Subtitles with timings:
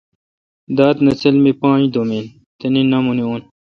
[0.77, 2.25] داد نسل می پانج دُوم این۔
[2.59, 3.41] تنے نامونے اُن۔